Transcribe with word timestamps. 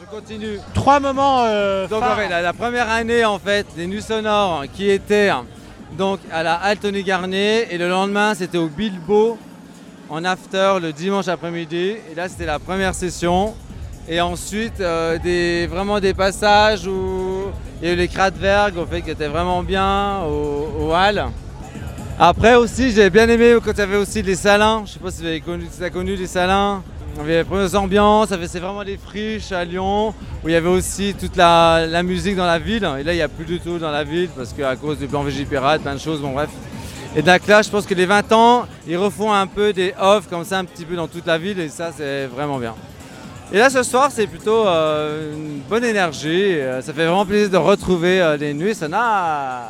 je 0.00 0.04
continue. 0.06 0.58
Trois 0.74 1.00
moments. 1.00 1.44
euh, 1.44 1.86
Donc 1.88 2.00
phares. 2.00 2.12
en 2.12 2.16
fait, 2.16 2.28
la, 2.28 2.42
la 2.42 2.52
première 2.52 2.88
année 2.90 3.24
en 3.24 3.38
fait, 3.38 3.66
des 3.76 3.86
nuits 3.86 4.02
sonores 4.02 4.64
qui 4.72 4.88
étaient 4.90 5.30
donc 5.96 6.20
à 6.32 6.42
la 6.42 6.54
halle 6.54 6.78
Tony 6.78 7.02
Garnier 7.02 7.72
et 7.72 7.78
le 7.78 7.88
lendemain 7.88 8.34
c'était 8.34 8.58
au 8.58 8.68
Bilbo 8.68 9.38
en 10.10 10.24
after 10.24 10.74
le 10.80 10.92
dimanche 10.92 11.28
après-midi 11.28 11.96
et 12.10 12.14
là 12.14 12.28
c'était 12.28 12.44
la 12.46 12.58
première 12.58 12.94
session 12.94 13.54
et 14.06 14.20
ensuite 14.20 14.80
euh, 14.80 15.18
des, 15.18 15.66
vraiment 15.66 15.98
des 15.98 16.12
passages 16.14 16.86
où 16.86 17.44
il 17.80 17.88
y 17.88 17.90
a 17.90 17.94
eu 17.94 17.96
les 17.96 18.08
Kraftwerk 18.08 18.76
au 18.76 18.86
fait 18.86 19.00
qui 19.02 19.10
étaient 19.10 19.28
vraiment 19.28 19.62
bien 19.62 20.20
au, 20.24 20.68
au 20.88 20.92
hall. 20.94 21.24
Après 22.18 22.54
aussi 22.54 22.90
j'ai 22.90 23.08
bien 23.10 23.28
aimé 23.28 23.56
quand 23.64 23.72
il 23.72 23.78
y 23.78 23.82
avait 23.82 23.96
aussi 23.96 24.22
les 24.22 24.34
salins, 24.36 24.82
je 24.86 24.92
sais 24.92 24.98
pas 24.98 25.10
si 25.10 25.22
vous 25.22 25.26
avez 25.28 25.40
connu, 25.40 25.66
si 25.70 25.80
avez 25.80 25.90
connu 25.90 26.16
les 26.16 26.26
salins. 26.26 26.82
Y 27.18 27.20
avait 27.20 27.38
les 27.38 27.44
premières 27.44 27.74
ambiances, 27.74 28.28
ça 28.28 28.38
fait- 28.38 28.46
c'est 28.48 28.60
vraiment 28.60 28.84
des 28.84 28.96
friches 28.96 29.50
à 29.52 29.64
Lyon, 29.64 30.14
où 30.44 30.48
il 30.48 30.52
y 30.52 30.54
avait 30.54 30.68
aussi 30.68 31.14
toute 31.18 31.36
la, 31.36 31.84
la 31.86 32.02
musique 32.02 32.36
dans 32.36 32.46
la 32.46 32.58
ville. 32.58 32.88
Et 32.98 33.02
là, 33.02 33.12
il 33.12 33.16
n'y 33.16 33.22
a 33.22 33.28
plus 33.28 33.44
du 33.44 33.58
tout 33.60 33.78
dans 33.78 33.90
la 33.90 34.04
ville, 34.04 34.28
parce 34.36 34.52
qu'à 34.52 34.76
cause 34.76 34.98
du 34.98 35.06
plan 35.06 35.22
Vigipirate, 35.22 35.82
plein 35.82 35.94
de 35.94 36.00
choses, 36.00 36.20
bon 36.20 36.32
bref. 36.32 36.48
Et 37.16 37.22
donc 37.22 37.46
là, 37.46 37.62
je 37.62 37.70
pense 37.70 37.86
que 37.86 37.94
les 37.94 38.06
20 38.06 38.30
ans, 38.32 38.66
ils 38.86 38.96
refont 38.96 39.32
un 39.32 39.46
peu 39.46 39.72
des 39.72 39.94
off 40.00 40.28
comme 40.28 40.44
ça, 40.44 40.58
un 40.58 40.64
petit 40.64 40.84
peu 40.84 40.94
dans 40.94 41.08
toute 41.08 41.26
la 41.26 41.38
ville, 41.38 41.58
et 41.58 41.68
ça, 41.68 41.90
c'est 41.96 42.26
vraiment 42.26 42.58
bien. 42.58 42.74
Et 43.52 43.58
là, 43.58 43.70
ce 43.70 43.82
soir, 43.82 44.10
c'est 44.12 44.26
plutôt 44.26 44.66
euh, 44.66 45.34
une 45.34 45.60
bonne 45.68 45.84
énergie. 45.84 46.52
euh, 46.54 46.82
Ça 46.82 46.92
fait 46.92 47.04
vraiment 47.06 47.24
plaisir 47.26 47.48
de 47.50 47.56
retrouver 47.56 48.20
euh, 48.20 48.36
les 48.36 48.52
nuits 48.52 48.74
sonores. 48.74 49.62